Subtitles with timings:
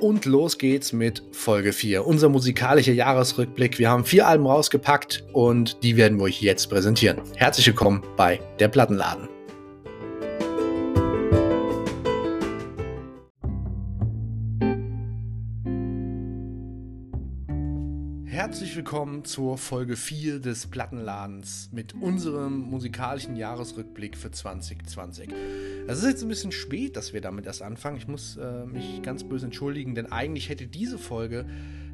[0.00, 3.78] Und los geht's mit Folge 4, unser musikalischer Jahresrückblick.
[3.78, 7.20] Wir haben vier Alben rausgepackt und die werden wir euch jetzt präsentieren.
[7.34, 9.28] Herzlich willkommen bei der Plattenladen.
[18.38, 25.30] Herzlich willkommen zur Folge 4 des Plattenladens mit unserem musikalischen Jahresrückblick für 2020.
[25.88, 27.96] Es ist jetzt ein bisschen spät, dass wir damit erst anfangen.
[27.96, 31.46] Ich muss äh, mich ganz böse entschuldigen, denn eigentlich hätte diese Folge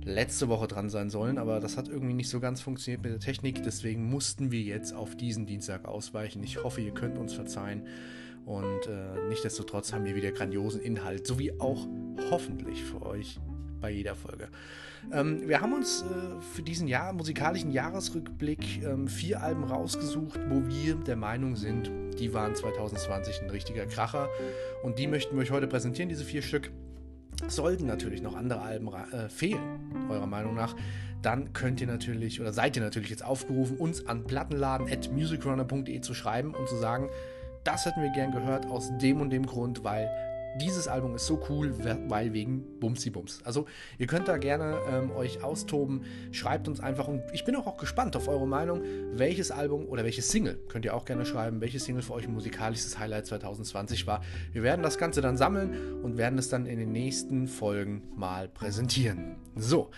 [0.04, 3.20] letzte Woche dran sein sollen, aber das hat irgendwie nicht so ganz funktioniert mit der
[3.20, 3.62] Technik.
[3.62, 6.42] Deswegen mussten wir jetzt auf diesen Dienstag ausweichen.
[6.42, 7.86] Ich hoffe, ihr könnt uns verzeihen.
[8.44, 11.88] Und äh, nichtsdestotrotz haben wir wieder grandiosen Inhalt, sowie auch
[12.30, 13.40] hoffentlich für euch
[13.84, 14.48] bei jeder Folge.
[15.12, 20.66] Ähm, wir haben uns äh, für diesen Jahr, musikalischen Jahresrückblick ähm, vier Alben rausgesucht, wo
[20.66, 24.30] wir der Meinung sind, die waren 2020 ein richtiger Kracher.
[24.82, 26.70] Und die möchten wir euch heute präsentieren, diese vier Stück.
[27.46, 30.74] Sollten natürlich noch andere Alben äh, fehlen, eurer Meinung nach,
[31.20, 36.54] dann könnt ihr natürlich oder seid ihr natürlich jetzt aufgerufen, uns an plattenladen.musicrunner.de zu schreiben
[36.54, 37.10] und zu sagen,
[37.64, 40.08] das hätten wir gern gehört aus dem und dem Grund, weil
[40.60, 41.74] dieses Album ist so cool,
[42.08, 43.40] weil wegen Bumsi Bums.
[43.44, 43.66] Also
[43.98, 46.02] ihr könnt da gerne ähm, euch austoben,
[46.32, 50.04] schreibt uns einfach und ich bin auch, auch gespannt auf eure Meinung, welches Album oder
[50.04, 54.06] welches Single, könnt ihr auch gerne schreiben, welches Single für euch ein musikalisches Highlight 2020
[54.06, 54.22] war.
[54.52, 58.48] Wir werden das Ganze dann sammeln und werden es dann in den nächsten Folgen mal
[58.48, 59.36] präsentieren.
[59.56, 59.90] So,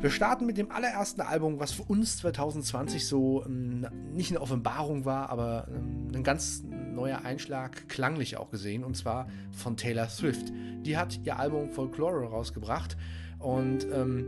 [0.00, 5.04] wir starten mit dem allerersten Album, was für uns 2020 so ähm, nicht eine Offenbarung
[5.04, 10.52] war, aber ähm, ein ganz neuer Einschlag klanglich auch gesehen und zwar von Taylor Swift.
[10.82, 12.96] Die hat ihr Album Folklore rausgebracht
[13.38, 14.26] und ähm,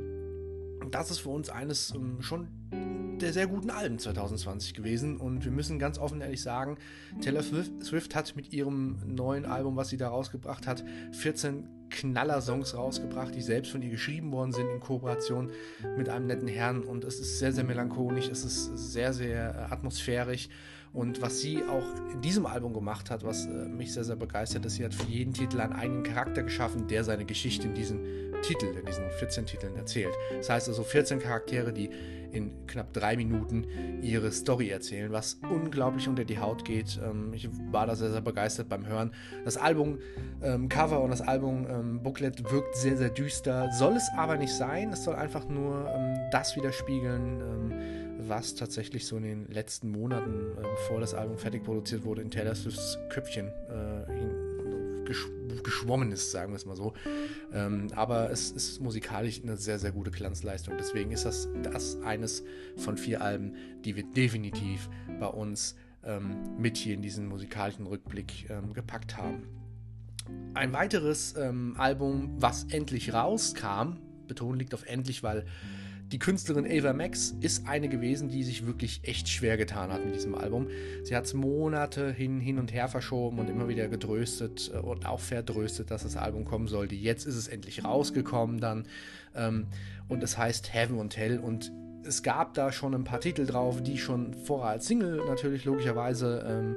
[0.91, 2.49] das ist für uns eines ähm, schon
[3.21, 6.79] der sehr guten Alben 2020 gewesen und wir müssen ganz offen ehrlich sagen,
[7.21, 13.34] Taylor Swift hat mit ihrem neuen Album, was sie da rausgebracht hat, 14 Knaller-Songs rausgebracht,
[13.34, 15.51] die selbst von ihr geschrieben worden sind in Kooperation
[15.97, 19.73] mit einem netten Herrn und es ist sehr, sehr melancholisch, es ist sehr, sehr äh,
[19.73, 20.49] atmosphärisch
[20.93, 24.65] und was sie auch in diesem Album gemacht hat, was äh, mich sehr, sehr begeistert
[24.67, 28.01] ist, sie hat für jeden Titel einen eigenen Charakter geschaffen, der seine Geschichte in diesen
[28.43, 30.15] Titeln, in diesen 14 Titeln erzählt.
[30.37, 31.91] Das heißt also 14 Charaktere, die
[32.33, 33.67] in knapp drei Minuten
[34.03, 37.01] ihre Story erzählen, was unglaublich unter die Haut geht.
[37.03, 39.13] Ähm, ich war da sehr, sehr begeistert beim Hören.
[39.45, 39.99] Das Album
[40.43, 44.53] ähm, Cover und das Album ähm, Booklet wirkt sehr, sehr düster, soll es aber nicht
[44.53, 44.93] sein.
[44.93, 47.73] Es soll einfach nur ähm, das widerspiegeln ähm,
[48.29, 52.31] was tatsächlich so in den letzten Monaten, äh, bevor das Album fertig produziert wurde, in
[52.31, 54.50] Taylor Swifts Köpfchen äh,
[55.10, 55.28] gesch
[55.62, 56.94] geschwommen ist, sagen wir es mal so.
[57.53, 60.75] Ähm, aber es ist musikalisch eine sehr, sehr gute Glanzleistung.
[60.78, 62.44] Deswegen ist das, das eines
[62.76, 63.54] von vier Alben,
[63.84, 64.88] die wir definitiv
[65.19, 69.43] bei uns ähm, mit hier in diesen musikalischen Rückblick ähm, gepackt haben.
[70.54, 73.97] Ein weiteres ähm, Album, was endlich rauskam,
[74.28, 75.44] Beton liegt auf endlich, weil
[76.12, 80.15] die Künstlerin Ava Max ist eine gewesen, die sich wirklich echt schwer getan hat mit
[80.15, 80.66] diesem Album.
[81.04, 85.06] Sie hat es Monate hin, hin und her verschoben und immer wieder getröstet äh, und
[85.06, 86.97] auch verdröstet, dass das Album kommen sollte.
[86.97, 88.87] Jetzt ist es endlich rausgekommen dann
[89.37, 89.66] ähm,
[90.09, 91.70] und es heißt Heaven und Hell und
[92.05, 96.44] es gab da schon ein paar Titel drauf, die schon vorher als Single natürlich logischerweise
[96.47, 96.77] ähm,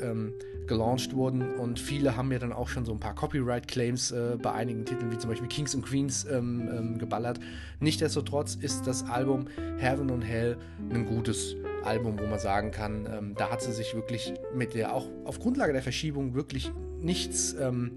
[0.00, 0.32] ähm,
[0.66, 4.52] gelauncht wurden und viele haben ja dann auch schon so ein paar Copyright-Claims äh, bei
[4.52, 7.38] einigen Titeln, wie zum Beispiel Kings and Queens, ähm, ähm, geballert.
[7.80, 9.46] Nichtsdestotrotz ist das Album
[9.78, 10.56] Heaven and Hell
[10.90, 11.54] ein gutes
[11.84, 15.38] Album, wo man sagen kann, ähm, da hat sie sich wirklich mit der, auch auf
[15.38, 17.92] Grundlage der Verschiebung, wirklich nichts ähm,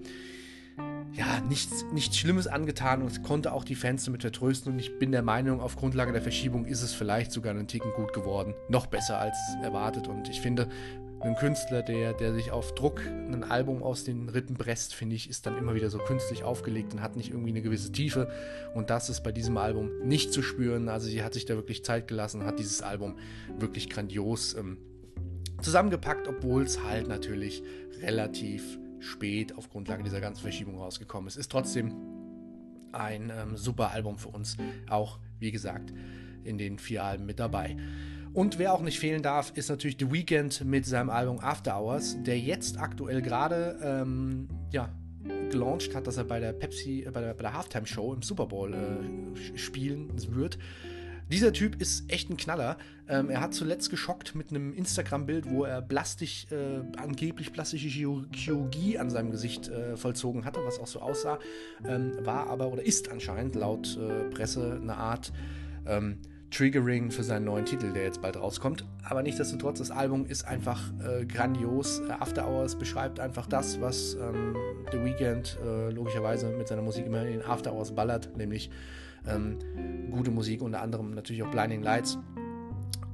[1.12, 4.72] ja, nichts, nichts Schlimmes angetan und konnte auch die Fans damit vertrösten.
[4.72, 7.92] Und ich bin der Meinung, auf Grundlage der Verschiebung ist es vielleicht sogar einen Ticken
[7.92, 8.54] gut geworden.
[8.68, 10.06] Noch besser als erwartet.
[10.06, 10.68] Und ich finde,
[11.20, 15.28] ein Künstler, der, der sich auf Druck ein Album aus den Rippen presst, finde ich,
[15.28, 18.30] ist dann immer wieder so künstlich aufgelegt und hat nicht irgendwie eine gewisse Tiefe.
[18.74, 20.88] Und das ist bei diesem Album nicht zu spüren.
[20.88, 23.18] Also sie hat sich da wirklich Zeit gelassen, hat dieses Album
[23.58, 24.78] wirklich grandios ähm,
[25.60, 27.62] zusammengepackt, obwohl es halt natürlich
[28.00, 31.36] relativ spät auf Grundlage dieser ganzen Verschiebung rausgekommen ist.
[31.36, 31.94] Ist trotzdem
[32.92, 34.56] ein ähm, super Album für uns.
[34.88, 35.92] Auch, wie gesagt,
[36.44, 37.76] in den vier Alben mit dabei.
[38.32, 42.16] Und wer auch nicht fehlen darf, ist natürlich The Weeknd mit seinem Album After Hours,
[42.22, 44.88] der jetzt aktuell gerade ähm, ja,
[45.50, 48.46] gelauncht hat, dass er bei der Pepsi, äh, bei der, der Halftime Show im Super
[48.46, 50.58] Bowl äh, spielen wird.
[51.30, 52.76] Dieser Typ ist echt ein Knaller.
[53.08, 58.98] Ähm, er hat zuletzt geschockt mit einem Instagram-Bild, wo er plastisch, äh, angeblich plastische Chirurgie
[58.98, 61.38] an seinem Gesicht äh, vollzogen hatte, was auch so aussah.
[61.86, 65.32] Ähm, war aber oder ist anscheinend laut äh, Presse eine Art
[65.86, 66.18] ähm,
[66.50, 68.84] triggering für seinen neuen Titel, der jetzt bald rauskommt.
[69.04, 72.00] Aber nichtsdestotrotz, das Album ist einfach äh, grandios.
[72.00, 74.56] Äh, After Hours beschreibt einfach das, was ähm,
[74.90, 78.68] The Weeknd äh, logischerweise mit seiner Musik immer in After Hours ballert, nämlich
[79.26, 79.58] ähm,
[80.10, 82.18] gute Musik, unter anderem natürlich auch Blinding Lights.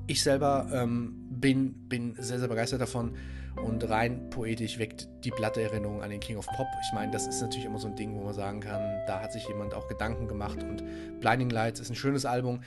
[0.06, 3.12] Ich selber ähm, bin, bin sehr, sehr begeistert davon
[3.56, 6.66] und rein poetisch weckt die Platte Erinnerung an den King of Pop.
[6.86, 9.32] Ich meine, das ist natürlich immer so ein Ding, wo man sagen kann, da hat
[9.32, 10.84] sich jemand auch Gedanken gemacht und
[11.20, 12.60] Blinding Lights ist ein schönes Album.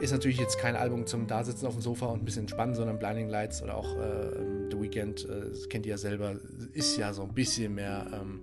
[0.00, 2.98] Ist natürlich jetzt kein Album zum Dasitzen auf dem Sofa und ein bisschen entspannen, sondern
[2.98, 6.36] Blinding Lights oder auch äh, The Weeknd, äh, das kennt ihr ja selber,
[6.72, 8.40] ist ja so ein bisschen mehr ähm,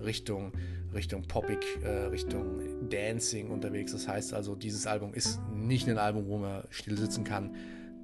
[0.00, 0.52] Richtung,
[0.94, 3.92] Richtung Poppig, äh, Richtung Dancing unterwegs.
[3.92, 7.54] Das heißt also, dieses Album ist nicht ein Album, wo man still sitzen kann.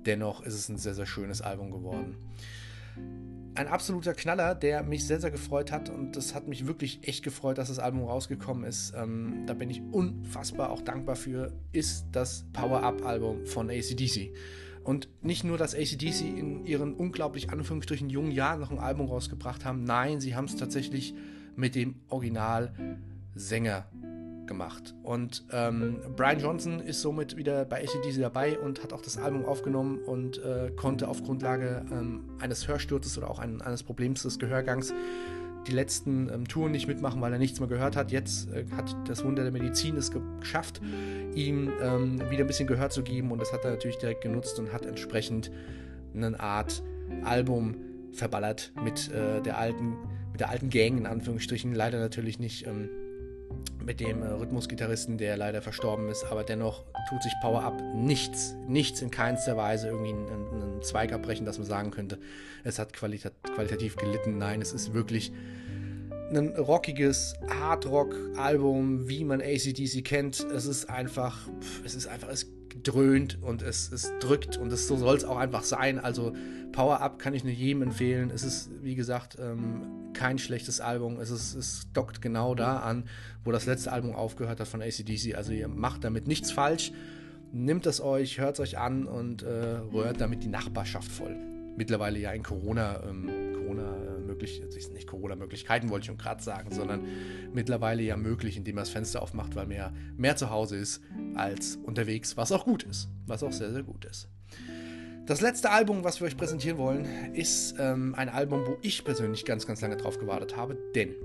[0.07, 2.17] Dennoch ist es ein sehr, sehr schönes Album geworden
[3.59, 7.25] ein absoluter Knaller, der mich sehr, sehr gefreut hat und das hat mich wirklich echt
[7.25, 8.95] gefreut, dass das Album rausgekommen ist.
[8.97, 14.33] Ähm, da bin ich unfassbar auch dankbar für, ist das Power-Up-Album von ACDC.
[14.85, 19.65] Und nicht nur, dass ACDC in ihren unglaublich Anführungsstrichen jungen Jahren noch ein Album rausgebracht
[19.65, 21.15] haben, nein, sie haben es tatsächlich
[21.57, 23.87] mit dem Original-Sänger
[24.49, 24.95] gemacht.
[25.03, 29.45] Und ähm, Brian Johnson ist somit wieder bei ACDC dabei und hat auch das Album
[29.45, 34.39] aufgenommen und äh, konnte auf Grundlage ähm, eines Hörsturzes oder auch ein, eines Problems des
[34.39, 34.93] Gehörgangs
[35.67, 38.11] die letzten ähm, Touren nicht mitmachen, weil er nichts mehr gehört hat.
[38.11, 40.81] Jetzt äh, hat das Wunder der Medizin es geschafft,
[41.35, 44.59] ihm ähm, wieder ein bisschen Gehör zu geben und das hat er natürlich direkt genutzt
[44.59, 45.51] und hat entsprechend
[46.15, 46.83] eine Art
[47.25, 47.77] Album
[48.13, 49.97] verballert mit äh, der alten
[50.33, 51.75] mit der alten Gang in Anführungsstrichen.
[51.75, 52.89] Leider natürlich nicht ähm,
[53.85, 58.55] mit dem äh, Rhythmusgitarristen, der leider verstorben ist, aber dennoch tut sich Power Up nichts,
[58.67, 62.19] nichts in keinster Weise irgendwie einen, einen Zweig abbrechen, dass man sagen könnte,
[62.65, 64.39] es hat qualita qualitativ gelitten.
[64.39, 65.33] Nein, es ist wirklich
[66.31, 70.47] ein rockiges Hard-Rock-Album, wie man ACDC kennt.
[70.55, 71.49] Es ist einfach,
[71.85, 72.47] es ist einfach, es
[72.83, 75.99] dröhnt und es, es drückt und es, so soll es auch einfach sein.
[75.99, 76.35] Also
[76.73, 78.31] Power Up kann ich nur jedem empfehlen.
[78.31, 81.19] Es ist, wie gesagt, ähm, kein schlechtes Album.
[81.21, 83.05] Es, ist, es dockt genau da an,
[83.45, 85.35] wo das letzte Album aufgehört hat von ACDC.
[85.35, 86.93] Also ihr macht damit nichts falsch.
[87.53, 91.35] Nimmt es euch, hört es euch an und äh, rührt damit die Nachbarschaft voll.
[91.77, 96.71] Mittlerweile ja in Corona, ähm, Corona äh, möglich, nicht Corona-Möglichkeiten wollte ich schon gerade sagen,
[96.73, 97.05] sondern
[97.53, 101.03] mittlerweile ja möglich, indem man das Fenster aufmacht, weil man ja mehr zu Hause ist
[101.35, 104.29] als unterwegs, was auch gut ist, was auch sehr, sehr gut ist.
[105.29, 107.05] Das letzte Album, was wir euch präsentieren wollen,
[107.35, 110.79] ist ähm, ein Album, wo ich persönlich ganz, ganz lange drauf gewartet habe.
[110.95, 111.17] Denn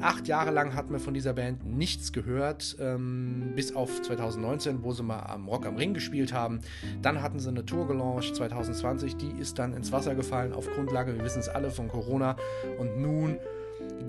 [0.00, 4.90] acht Jahre lang hatten wir von dieser Band nichts gehört, ähm, bis auf 2019, wo
[4.90, 6.58] sie mal am Rock am Ring gespielt haben.
[7.02, 11.16] Dann hatten sie eine Tour gelauncht 2020, die ist dann ins Wasser gefallen auf Grundlage,
[11.16, 12.34] wir wissen es alle, von Corona.
[12.80, 13.38] Und nun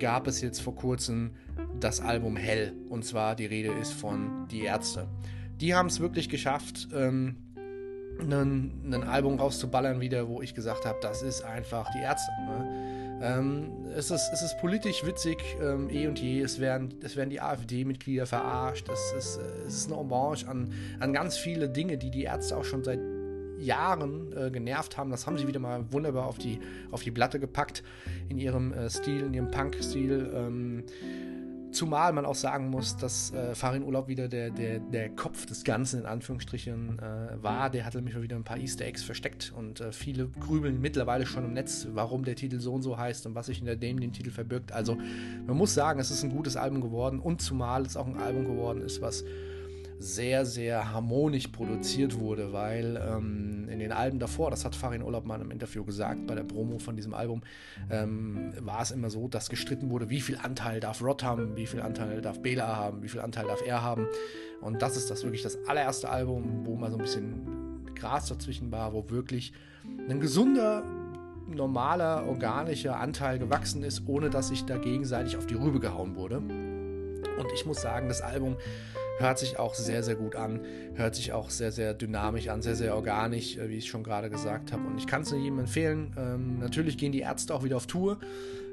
[0.00, 1.30] gab es jetzt vor kurzem
[1.78, 2.72] das Album Hell.
[2.88, 5.06] Und zwar die Rede ist von Die Ärzte.
[5.60, 6.88] Die haben es wirklich geschafft.
[6.92, 7.36] Ähm,
[8.20, 12.30] ein, Album rauszuballern wieder, wo ich gesagt habe, das ist einfach die Ärzte.
[12.46, 13.20] Ne?
[13.22, 16.40] Ähm, es, ist, es ist politisch witzig, ähm, eh und je.
[16.40, 18.88] Es werden, es werden die AfD-Mitglieder verarscht.
[18.88, 22.64] Es ist, es ist eine Hommage an, an ganz viele Dinge, die die Ärzte auch
[22.64, 23.00] schon seit
[23.58, 25.10] Jahren äh, genervt haben.
[25.10, 27.82] Das haben sie wieder mal wunderbar auf die, auf die Platte gepackt
[28.28, 30.32] in ihrem äh, Stil, in ihrem Punk-Stil.
[30.34, 30.84] Ähm,
[31.74, 35.64] Zumal man auch sagen muss, dass äh, Farin Urlaub wieder der, der, der Kopf des
[35.64, 37.68] Ganzen in Anführungsstrichen äh, war.
[37.68, 41.44] Der hatte nämlich wieder ein paar Easter Eggs versteckt und äh, viele grübeln mittlerweile schon
[41.44, 44.12] im Netz, warum der Titel so und so heißt und was sich hinter dem den
[44.12, 44.70] Titel verbirgt.
[44.70, 44.96] Also
[45.48, 48.44] man muss sagen, es ist ein gutes Album geworden und zumal es auch ein Album
[48.44, 49.24] geworden ist, was
[49.98, 55.24] sehr, sehr harmonisch produziert wurde, weil ähm, in den Alben davor, das hat Farin Urlaub
[55.24, 57.42] mal im Interview gesagt, bei der Promo von diesem Album,
[57.90, 61.66] ähm, war es immer so, dass gestritten wurde, wie viel Anteil darf Rod haben, wie
[61.66, 64.06] viel Anteil darf Bela haben, wie viel Anteil darf er haben.
[64.60, 68.72] Und das ist das wirklich das allererste Album, wo mal so ein bisschen Gras dazwischen
[68.72, 69.52] war, wo wirklich
[70.08, 70.82] ein gesunder,
[71.46, 76.38] normaler, organischer Anteil gewachsen ist, ohne dass sich da gegenseitig auf die Rübe gehauen wurde.
[76.38, 78.56] Und ich muss sagen, das Album
[79.18, 80.60] hört sich auch sehr, sehr gut an,
[80.94, 84.30] hört sich auch sehr, sehr dynamisch an, sehr, sehr organisch, äh, wie ich schon gerade
[84.30, 84.86] gesagt habe.
[84.86, 86.14] Und ich kann es nur jedem empfehlen.
[86.16, 88.18] Ähm, natürlich gehen die Ärzte auch wieder auf Tour.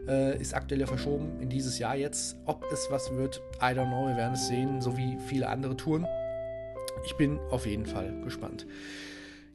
[0.07, 2.35] Äh, ist aktuell ja verschoben in dieses Jahr jetzt.
[2.45, 4.07] Ob es was wird, I don't know.
[4.07, 6.07] Wir werden es sehen, so wie viele andere Touren.
[7.05, 8.65] Ich bin auf jeden Fall gespannt.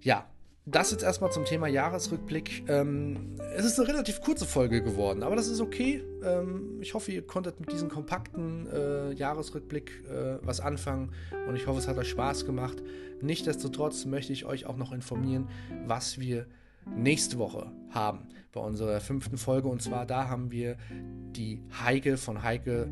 [0.01, 0.27] Ja,
[0.67, 2.65] das jetzt erstmal zum Thema Jahresrückblick.
[2.69, 6.03] Ähm, es ist eine relativ kurze Folge geworden, aber das ist okay.
[6.25, 11.13] Ähm, ich hoffe, ihr konntet mit diesem kompakten äh, Jahresrückblick äh, was anfangen
[11.49, 12.83] und ich hoffe, es hat euch Spaß gemacht.
[13.21, 15.49] Nichtsdestotrotz möchte ich euch auch noch informieren,
[15.87, 16.47] was wir
[16.85, 19.69] nächste Woche haben bei unserer fünften Folge.
[19.69, 22.89] Und zwar da haben wir die Heike von Heike,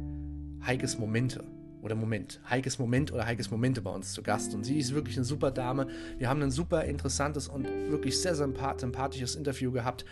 [0.65, 1.45] Heikes Momente.
[1.85, 4.55] Oder Moment, Heikes Moment oder Heikes Momente bei uns zu Gast.
[4.55, 5.87] Und sie ist wirklich eine super Dame.
[6.19, 10.07] Wir haben ein super interessantes und wirklich sehr sympathisches Interview gehabt.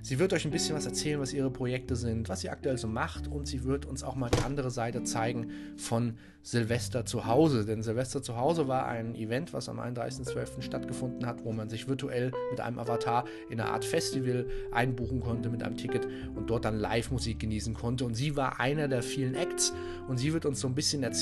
[0.00, 2.88] Sie wird euch ein bisschen was erzählen, was ihre Projekte sind, was sie aktuell so
[2.88, 7.66] macht und sie wird uns auch mal die andere Seite zeigen von Silvester zu Hause.
[7.66, 10.62] Denn Silvester zu Hause war ein Event, was am 31.12.
[10.62, 15.50] stattgefunden hat, wo man sich virtuell mit einem Avatar in eine Art Festival einbuchen konnte
[15.50, 18.06] mit einem Ticket und dort dann Live-Musik genießen konnte.
[18.06, 19.74] Und sie war einer der vielen Acts
[20.08, 21.17] und sie wird uns so ein bisschen erzählen,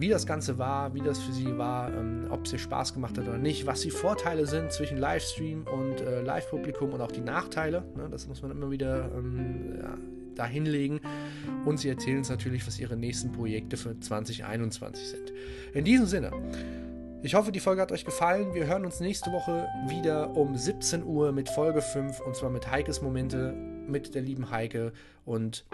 [0.00, 3.18] wie das Ganze war, wie das für sie war, ähm, ob es ihr Spaß gemacht
[3.18, 7.20] hat oder nicht, was die Vorteile sind zwischen Livestream und äh, Live-Publikum und auch die
[7.20, 7.84] Nachteile.
[7.96, 8.08] Ne?
[8.10, 9.98] Das muss man immer wieder ähm, ja,
[10.34, 11.00] da hinlegen.
[11.66, 15.32] Und sie erzählen uns natürlich, was ihre nächsten Projekte für 2021 sind.
[15.74, 16.32] In diesem Sinne.
[17.22, 18.54] Ich hoffe, die Folge hat euch gefallen.
[18.54, 22.70] Wir hören uns nächste Woche wieder um 17 Uhr mit Folge 5 und zwar mit
[22.70, 23.54] Heikes Momente
[23.88, 24.92] mit der lieben Heike.
[25.24, 25.64] Und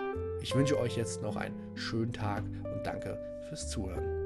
[0.42, 4.25] ich wünsche euch jetzt noch einen schönen Tag und danke fürs Zuhören.